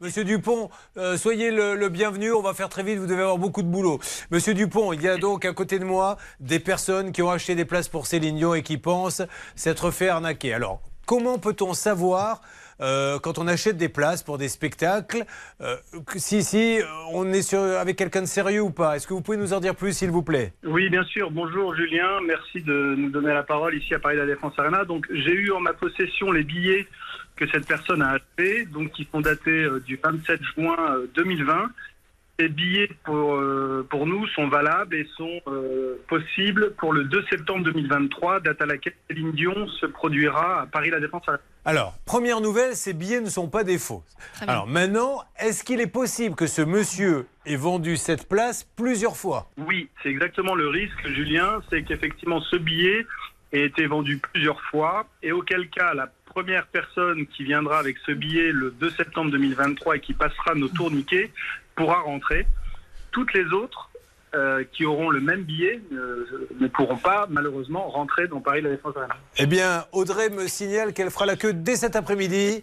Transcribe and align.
Monsieur 0.00 0.22
Dupont, 0.22 0.70
euh, 0.96 1.16
soyez 1.16 1.50
le, 1.50 1.88
bienvenu. 1.88 2.30
On 2.32 2.40
va 2.40 2.54
faire 2.54 2.68
très 2.68 2.84
vite. 2.84 2.98
Vous 2.98 3.08
devez 3.08 3.22
avoir 3.22 3.36
beaucoup 3.36 3.62
de 3.62 3.66
boulot. 3.66 3.98
Monsieur 4.30 4.54
Dupont, 4.54 4.92
il 4.92 5.02
y 5.02 5.08
a 5.08 5.16
donc 5.16 5.44
à 5.44 5.52
côté 5.52 5.80
de 5.80 5.84
moi 5.84 6.18
des 6.38 6.60
personnes 6.60 7.10
qui 7.10 7.20
ont 7.20 7.30
acheté 7.30 7.56
des 7.56 7.64
places 7.64 7.88
pour 7.88 8.06
Céline 8.06 8.36
Dion 8.36 8.54
et 8.54 8.62
qui 8.62 8.78
pensent 8.78 9.22
s'être 9.56 9.90
fait 9.90 10.08
arnaquer. 10.08 10.54
Alors, 10.54 10.80
comment 11.04 11.38
peut-on 11.38 11.74
savoir 11.74 12.42
euh, 12.80 13.18
quand 13.18 13.38
on 13.38 13.46
achète 13.46 13.76
des 13.76 13.88
places 13.88 14.22
pour 14.22 14.38
des 14.38 14.48
spectacles, 14.48 15.24
euh, 15.60 15.76
si, 16.16 16.42
si 16.42 16.78
on 17.12 17.32
est 17.32 17.42
sur, 17.42 17.60
avec 17.60 17.96
quelqu'un 17.96 18.22
de 18.22 18.26
sérieux 18.26 18.62
ou 18.62 18.70
pas. 18.70 18.96
Est-ce 18.96 19.06
que 19.06 19.14
vous 19.14 19.20
pouvez 19.20 19.36
nous 19.36 19.52
en 19.52 19.60
dire 19.60 19.74
plus, 19.74 19.92
s'il 19.92 20.10
vous 20.10 20.22
plaît? 20.22 20.52
Oui, 20.64 20.88
bien 20.88 21.04
sûr. 21.04 21.30
Bonjour 21.30 21.74
Julien, 21.74 22.20
merci 22.26 22.62
de 22.62 22.94
nous 22.96 23.10
donner 23.10 23.32
la 23.32 23.42
parole 23.42 23.74
ici 23.76 23.94
à 23.94 23.98
Paris 23.98 24.16
La 24.16 24.26
Défense 24.26 24.52
Arena. 24.58 24.84
Donc 24.84 25.06
j'ai 25.10 25.34
eu 25.34 25.50
en 25.52 25.60
ma 25.60 25.72
possession 25.72 26.30
les 26.32 26.44
billets 26.44 26.86
que 27.36 27.46
cette 27.48 27.66
personne 27.66 28.02
a 28.02 28.12
achetés, 28.12 28.64
donc 28.66 28.90
qui 28.92 29.06
sont 29.10 29.20
datés 29.20 29.50
euh, 29.50 29.80
du 29.80 29.98
27 30.02 30.40
juin 30.56 30.76
2020 31.14 31.70
les 32.38 32.48
billets 32.48 32.90
pour, 33.04 33.34
euh, 33.34 33.86
pour 33.90 34.06
nous 34.06 34.26
sont 34.28 34.48
valables 34.48 34.94
et 34.94 35.06
sont 35.16 35.40
euh, 35.48 35.96
possibles 36.08 36.72
pour 36.78 36.92
le 36.92 37.04
2 37.04 37.24
septembre 37.30 37.64
2023, 37.64 38.40
date 38.40 38.62
à 38.62 38.66
laquelle 38.66 38.94
Céline 39.08 39.32
Dion 39.32 39.66
se 39.66 39.86
produira 39.86 40.62
à 40.62 40.66
Paris 40.66 40.90
La 40.90 41.00
Défense. 41.00 41.24
Alors, 41.64 41.94
première 42.04 42.40
nouvelle, 42.40 42.76
ces 42.76 42.94
billets 42.94 43.20
ne 43.20 43.28
sont 43.28 43.48
pas 43.48 43.64
des 43.64 43.78
faux. 43.78 44.04
Alors 44.46 44.68
maintenant, 44.68 45.24
est-ce 45.38 45.64
qu'il 45.64 45.80
est 45.80 45.88
possible 45.88 46.36
que 46.36 46.46
ce 46.46 46.62
monsieur 46.62 47.26
ait 47.44 47.56
vendu 47.56 47.96
cette 47.96 48.28
place 48.28 48.64
plusieurs 48.76 49.16
fois? 49.16 49.50
Oui, 49.58 49.88
c'est 50.02 50.08
exactement 50.08 50.54
le 50.54 50.68
risque, 50.68 51.08
Julien, 51.08 51.60
c'est 51.70 51.82
qu'effectivement 51.82 52.40
ce 52.40 52.56
billet 52.56 53.04
ait 53.52 53.64
été 53.64 53.86
vendu 53.86 54.18
plusieurs 54.18 54.60
fois 54.62 55.06
et 55.22 55.32
auquel 55.32 55.68
cas 55.70 55.92
la 55.94 56.08
première 56.26 56.66
personne 56.68 57.26
qui 57.26 57.42
viendra 57.42 57.78
avec 57.78 57.96
ce 58.06 58.12
billet 58.12 58.52
le 58.52 58.70
2 58.70 58.90
septembre 58.90 59.32
2023 59.32 59.96
et 59.96 60.00
qui 60.00 60.12
passera 60.12 60.54
nos 60.54 60.68
tourniquets 60.68 61.32
pourra 61.78 62.00
rentrer. 62.00 62.46
Toutes 63.12 63.32
les 63.32 63.46
autres 63.52 63.88
euh, 64.34 64.64
qui 64.72 64.84
auront 64.84 65.10
le 65.10 65.20
même 65.20 65.44
billet 65.44 65.80
ne 65.90 66.66
pourront 66.66 66.96
pas 66.96 67.26
malheureusement 67.30 67.88
rentrer 67.88 68.26
dans 68.26 68.40
Paris 68.40 68.60
La 68.60 68.70
Défense 68.70 68.96
Arena. 68.96 69.14
Eh 69.38 69.46
bien, 69.46 69.86
Audrey 69.92 70.28
me 70.28 70.48
signale 70.48 70.92
qu'elle 70.92 71.10
fera 71.10 71.24
la 71.24 71.36
queue 71.36 71.54
dès 71.54 71.76
cet 71.76 71.96
après-midi 71.96 72.60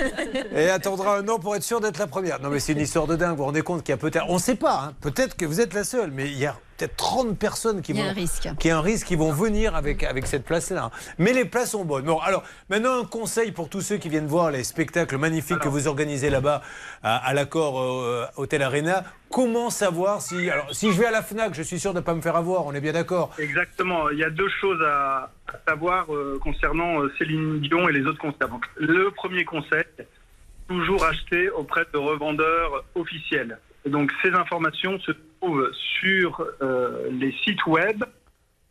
et 0.56 0.70
attendra 0.70 1.18
un 1.18 1.28
an 1.28 1.38
pour 1.38 1.54
être 1.54 1.62
sûre 1.62 1.80
d'être 1.80 1.98
la 1.98 2.06
première. 2.06 2.40
Non 2.40 2.48
mais 2.48 2.58
c'est 2.58 2.72
une 2.72 2.80
histoire 2.80 3.06
de 3.06 3.16
dingue, 3.16 3.32
vous 3.32 3.36
vous 3.36 3.44
rendez 3.44 3.62
compte 3.62 3.84
qu'il 3.84 3.92
y 3.92 3.94
a 3.94 3.98
peut-être... 3.98 4.24
On 4.28 4.34
ne 4.34 4.40
sait 4.40 4.56
pas, 4.56 4.86
hein. 4.86 4.92
peut-être 5.02 5.36
que 5.36 5.44
vous 5.44 5.60
êtes 5.60 5.74
la 5.74 5.84
seule, 5.84 6.10
mais 6.10 6.26
il 6.26 6.38
y 6.38 6.46
a 6.46 6.56
peut-être 6.76 6.96
30 6.96 7.38
personnes 7.38 7.82
qui 7.82 7.92
vont, 7.92 8.02
un 8.02 8.12
risque. 8.12 8.48
qui 8.58 8.70
a 8.70 8.78
un 8.78 8.80
risque 8.80 9.06
qui 9.06 9.16
vont 9.16 9.32
venir 9.32 9.74
avec, 9.74 10.02
avec 10.02 10.26
cette 10.26 10.44
place-là. 10.44 10.90
Mais 11.18 11.32
les 11.32 11.44
places 11.44 11.72
sont 11.72 11.84
bonnes. 11.84 12.04
Bon, 12.04 12.18
alors 12.18 12.42
maintenant 12.68 13.00
un 13.00 13.04
conseil 13.04 13.52
pour 13.52 13.68
tous 13.68 13.80
ceux 13.80 13.96
qui 13.96 14.08
viennent 14.08 14.26
voir 14.26 14.50
les 14.50 14.64
spectacles 14.64 15.16
magnifiques 15.18 15.58
que 15.58 15.68
vous 15.68 15.88
organisez 15.88 16.30
là-bas 16.30 16.62
à, 17.02 17.34
l'accord 17.34 17.80
euh, 17.80 18.26
Hôtel 18.36 18.62
Arena. 18.62 19.04
Comment 19.30 19.70
savoir 19.70 20.22
si 20.22 20.48
alors 20.48 20.72
si 20.72 20.92
je 20.92 20.98
vais 20.98 21.06
à 21.06 21.10
la 21.10 21.22
Fnac, 21.22 21.54
je 21.54 21.62
suis 21.62 21.80
sûr 21.80 21.92
de 21.92 21.98
ne 21.98 22.04
pas 22.04 22.14
me 22.14 22.20
faire 22.20 22.36
avoir. 22.36 22.66
On 22.66 22.72
est 22.72 22.80
bien 22.80 22.92
d'accord. 22.92 23.34
Exactement. 23.38 24.10
Il 24.10 24.18
y 24.18 24.24
a 24.24 24.30
deux 24.30 24.48
choses 24.60 24.80
à, 24.86 25.30
savoir 25.66 26.12
euh, 26.14 26.38
concernant 26.42 27.02
euh, 27.02 27.12
Céline 27.18 27.60
Dion 27.60 27.88
et 27.88 27.92
les 27.92 28.06
autres 28.06 28.18
concerts. 28.18 28.48
Donc, 28.48 28.64
le 28.76 29.10
premier 29.10 29.44
conseil, 29.44 29.84
toujours 30.68 31.04
acheter 31.04 31.50
auprès 31.50 31.84
de 31.92 31.98
revendeurs 31.98 32.84
officiels. 32.94 33.58
Donc 33.86 34.12
ces 34.22 34.30
informations 34.32 34.98
se 35.00 35.12
trouvent 35.40 35.70
sur 36.00 36.46
euh, 36.62 37.08
les 37.10 37.32
sites 37.44 37.66
web 37.66 38.04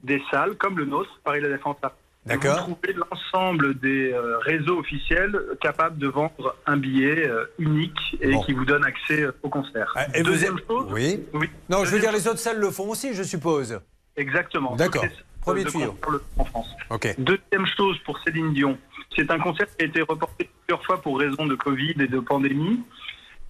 des 0.04 0.22
salles 0.32 0.56
comme 0.56 0.78
le 0.78 0.86
nôtre, 0.86 1.20
Paris 1.24 1.42
La 1.42 1.50
Défense. 1.50 1.78
D'accord. 2.26 2.68
Vous 2.68 2.76
trouvez 2.76 2.94
l'ensemble 2.94 3.78
des 3.80 4.14
euh, 4.14 4.38
réseaux 4.40 4.80
officiels 4.80 5.38
capables 5.62 5.98
de 5.98 6.08
vendre 6.08 6.56
un 6.66 6.78
billet 6.78 7.28
euh, 7.28 7.46
unique 7.60 8.18
et 8.22 8.34
qui 8.46 8.54
vous 8.54 8.64
donne 8.64 8.86
accès 8.86 9.26
au 9.42 9.50
concert. 9.50 9.92
Ah, 9.96 10.06
et 10.14 10.24
Deuxième 10.24 10.58
chose. 10.68 10.88
Oui. 10.92 11.22
oui. 11.34 11.50
Non, 11.70 11.84
je 11.84 11.92
veux 11.92 12.00
dire, 12.00 12.14
les 12.14 12.28
autres 12.28 12.40
salles 12.40 12.60
le 12.60 12.72
font 12.72 12.90
aussi, 12.90 13.14
je 13.14 13.24
suppose. 13.24 13.80
Exactement. 14.16 14.76
D'accord. 14.76 15.04
Premier 15.42 15.66
tuyau. 15.66 15.98
En 16.38 16.46
France. 16.46 16.70
Ok. 16.90 17.14
Deuxième 17.18 17.66
chose 17.76 17.98
pour 18.06 18.18
Céline 18.20 18.54
Dion. 18.54 18.78
C'est 19.16 19.30
un 19.30 19.40
concert 19.40 19.68
qui 19.76 19.84
a 19.84 19.88
été 19.88 20.02
reporté 20.02 20.50
plusieurs 20.66 20.84
fois 20.86 21.02
pour 21.02 21.20
raison 21.20 21.46
de 21.46 21.56
Covid 21.56 21.96
et 22.00 22.08
de 22.08 22.20
pandémie. 22.20 22.82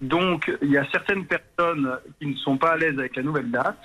Donc, 0.00 0.50
il 0.62 0.70
y 0.70 0.78
a 0.78 0.86
certaines 0.90 1.26
personnes 1.26 1.98
qui 2.18 2.26
ne 2.26 2.36
sont 2.36 2.56
pas 2.56 2.72
à 2.72 2.76
l'aise 2.76 2.98
avec 2.98 3.16
la 3.16 3.22
nouvelle 3.22 3.50
date 3.50 3.82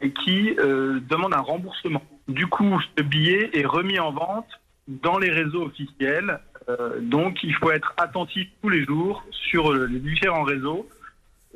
et 0.00 0.12
qui 0.12 0.54
euh, 0.58 1.00
demandent 1.08 1.34
un 1.34 1.40
remboursement. 1.40 2.02
Du 2.28 2.46
coup, 2.46 2.80
ce 2.96 3.02
billet 3.02 3.50
est 3.52 3.66
remis 3.66 3.98
en 3.98 4.12
vente 4.12 4.48
dans 4.86 5.18
les 5.18 5.30
réseaux 5.30 5.64
officiels. 5.64 6.40
Euh, 6.68 7.00
donc, 7.00 7.42
il 7.42 7.54
faut 7.54 7.70
être 7.70 7.92
attentif 7.96 8.48
tous 8.62 8.68
les 8.68 8.84
jours 8.84 9.24
sur 9.30 9.72
euh, 9.72 9.86
les 9.86 9.98
différents 9.98 10.44
réseaux. 10.44 10.88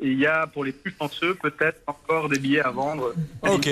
Et 0.01 0.09
il 0.09 0.19
y 0.19 0.27
a, 0.27 0.47
pour 0.47 0.65
les 0.65 0.73
plus 0.73 0.95
chanceux, 0.99 1.35
peut-être 1.35 1.81
encore 1.87 2.29
des 2.29 2.39
billets 2.39 2.62
à 2.62 2.71
vendre. 2.71 3.15
Ok 3.43 3.69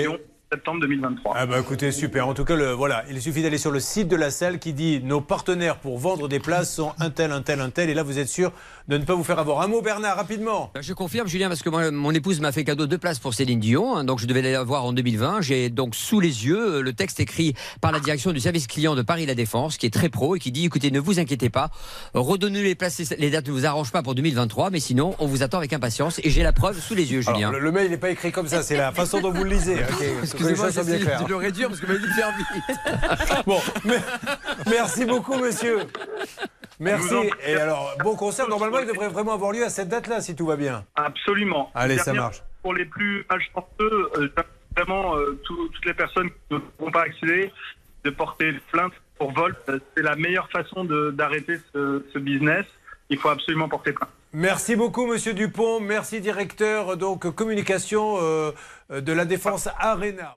septembre 0.53 0.81
2023. 0.81 1.33
Ah 1.37 1.45
bah 1.45 1.59
écoutez, 1.61 1.93
super. 1.93 2.27
En 2.27 2.33
tout 2.33 2.43
cas, 2.43 2.57
le, 2.57 2.73
voilà, 2.73 3.05
il 3.09 3.21
suffit 3.21 3.41
d'aller 3.41 3.57
sur 3.57 3.71
le 3.71 3.79
site 3.79 4.09
de 4.09 4.17
la 4.17 4.31
salle 4.31 4.59
qui 4.59 4.73
dit 4.73 4.99
nos 5.01 5.21
partenaires 5.21 5.77
pour 5.77 5.97
vendre 5.97 6.27
des 6.27 6.39
places 6.39 6.75
sont 6.75 6.91
un 6.99 7.09
tel, 7.09 7.31
un 7.31 7.41
tel, 7.41 7.61
un 7.61 7.69
tel. 7.69 7.89
Et 7.89 7.93
là, 7.93 8.03
vous 8.03 8.19
êtes 8.19 8.27
sûr 8.27 8.51
de 8.89 8.97
ne 8.97 9.05
pas 9.05 9.15
vous 9.15 9.23
faire 9.23 9.39
avoir. 9.39 9.61
Un 9.61 9.67
mot, 9.67 9.81
Bernard, 9.81 10.17
rapidement. 10.17 10.69
Bah, 10.75 10.81
je 10.81 10.91
confirme, 10.91 11.29
Julien, 11.29 11.47
parce 11.47 11.63
que 11.63 11.69
moi, 11.69 11.89
mon 11.91 12.11
épouse 12.11 12.41
m'a 12.41 12.51
fait 12.51 12.65
cadeau 12.65 12.85
de 12.85 12.97
places 12.97 13.19
pour 13.19 13.33
Céline 13.33 13.61
Dion. 13.61 13.95
Hein, 13.95 14.03
donc 14.03 14.19
je 14.19 14.25
devais 14.25 14.41
les 14.41 14.57
voir 14.57 14.83
en 14.83 14.91
2020. 14.91 15.39
J'ai 15.39 15.69
donc 15.69 15.95
sous 15.95 16.19
les 16.19 16.45
yeux 16.45 16.79
euh, 16.79 16.81
le 16.81 16.91
texte 16.91 17.21
écrit 17.21 17.53
par 17.79 17.93
la 17.93 18.01
direction 18.01 18.33
du 18.33 18.41
service 18.41 18.67
client 18.67 18.95
de 18.95 19.03
Paris 19.03 19.25
La 19.25 19.35
Défense, 19.35 19.77
qui 19.77 19.85
est 19.85 19.93
très 19.93 20.09
pro 20.09 20.35
et 20.35 20.39
qui 20.39 20.51
dit 20.51 20.65
écoutez, 20.65 20.91
ne 20.91 20.99
vous 20.99 21.17
inquiétez 21.21 21.49
pas, 21.49 21.69
redonnez 22.13 22.61
les 22.61 22.75
places, 22.75 23.13
les 23.17 23.29
dates 23.29 23.47
ne 23.47 23.53
vous 23.53 23.65
arrangent 23.65 23.93
pas 23.93 24.03
pour 24.03 24.15
2023, 24.15 24.69
mais 24.69 24.81
sinon, 24.81 25.15
on 25.19 25.27
vous 25.27 25.43
attend 25.43 25.59
avec 25.59 25.71
impatience. 25.71 26.19
Et 26.25 26.29
j'ai 26.29 26.43
la 26.43 26.51
preuve 26.51 26.77
sous 26.77 26.93
les 26.93 27.09
yeux, 27.13 27.21
Julien. 27.21 27.51
le, 27.51 27.71
mail 27.71 27.89
n'est 27.89 27.97
pas 27.97 28.09
écrit 28.09 28.33
comme 28.33 28.49
ça, 28.49 28.63
c'est 28.63 28.75
la 28.75 28.91
façon 28.91 29.21
dont 29.21 29.31
vous 29.31 29.45
le 29.45 29.51
lisez. 29.51 29.77
Excusez-moi, 30.49 30.83
bien 30.83 30.99
clair 30.99 31.23
de 31.23 31.29
le 31.29 31.35
réduire 31.35 31.67
parce 31.69 31.79
que 31.79 31.85
vous 31.85 31.93
m'avez 31.93 32.05
dit 32.05 32.09
de 32.09 32.13
faire 32.13 32.31
vite. 32.37 33.45
bon, 33.45 33.59
merci 34.69 35.05
beaucoup, 35.05 35.35
monsieur. 35.35 35.79
Merci. 36.79 37.15
Et 37.45 37.55
alors, 37.55 37.95
bon 38.03 38.15
concert, 38.15 38.47
normalement, 38.49 38.79
il 38.79 38.87
devrait 38.87 39.09
vraiment 39.09 39.33
avoir 39.33 39.51
lieu 39.51 39.63
à 39.63 39.69
cette 39.69 39.89
date-là, 39.89 40.19
si 40.19 40.35
tout 40.35 40.47
va 40.47 40.55
bien. 40.55 40.83
Absolument. 40.95 41.71
Allez, 41.75 41.97
ça 41.99 42.11
marche. 42.11 42.41
Pour 42.63 42.73
les 42.73 42.85
plus 42.85 43.25
malchanceux, 43.29 44.09
euh, 44.17 44.29
vraiment, 44.75 45.15
euh, 45.15 45.39
toutes 45.43 45.85
les 45.85 45.93
personnes 45.93 46.29
qui 46.29 46.37
ne 46.55 46.57
pourront 46.57 46.91
pas 46.91 47.03
accéder, 47.03 47.51
de 48.03 48.09
porter 48.09 48.53
plainte 48.71 48.93
pour 49.19 49.31
vol, 49.31 49.55
euh, 49.69 49.79
c'est 49.95 50.01
la 50.01 50.15
meilleure 50.15 50.49
façon 50.49 50.83
d'arrêter 51.13 51.57
ce, 51.73 52.03
ce 52.11 52.19
business. 52.19 52.65
Il 53.09 53.17
faut 53.19 53.29
absolument 53.29 53.69
porter 53.69 53.93
plainte. 53.93 54.09
Merci 54.33 54.75
beaucoup, 54.75 55.05
Monsieur 55.07 55.33
Dupont. 55.33 55.79
Merci, 55.79 56.21
directeur 56.21 56.95
donc 56.95 57.29
communication 57.31 58.17
de 58.89 59.11
la 59.11 59.25
Défense 59.25 59.67
Arena. 59.77 60.35